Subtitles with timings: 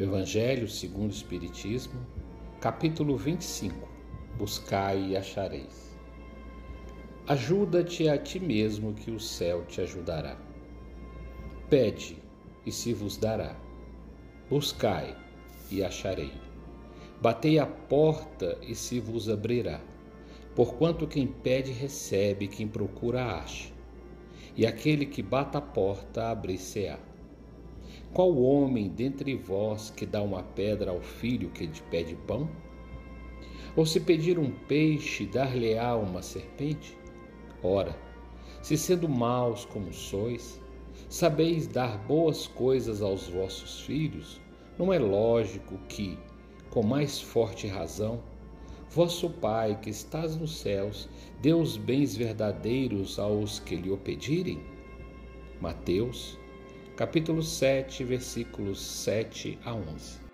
[0.00, 2.00] Evangelho segundo o Espiritismo,
[2.58, 3.86] capítulo 25.
[4.38, 5.94] Buscai e achareis.
[7.28, 10.38] Ajuda-te a ti mesmo que o céu te ajudará.
[11.68, 12.16] Pede
[12.64, 13.54] e se vos dará.
[14.48, 15.14] Buscai
[15.70, 16.32] e acharei.
[17.20, 19.82] Batei a porta e se vos abrirá.
[20.56, 23.70] Porquanto quem pede recebe, quem procura acha.
[24.56, 27.09] E aquele que bata a porta abrir-se-á.
[28.12, 32.50] Qual homem dentre vós que dá uma pedra ao filho que lhe pede pão?
[33.76, 36.98] Ou se pedir um peixe, dar-lhe-á uma serpente?
[37.62, 37.96] Ora,
[38.62, 40.60] se sendo maus como sois,
[41.08, 44.40] sabeis dar boas coisas aos vossos filhos,
[44.76, 46.18] não é lógico que,
[46.68, 48.20] com mais forte razão,
[48.90, 51.08] vosso Pai que estás nos céus
[51.40, 54.60] dê os bens verdadeiros aos que lhe o pedirem?
[55.60, 56.36] Mateus
[57.00, 60.29] capítulo 7, versículos 7 a 11.